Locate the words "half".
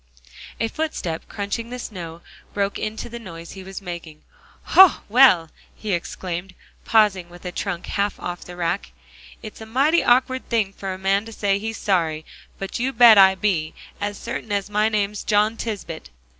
7.85-8.19